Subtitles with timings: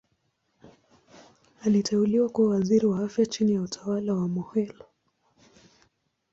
[1.61, 4.83] Aliteuliwa kuwa Waziri wa Afya chini ya utawala wa Mokhehle.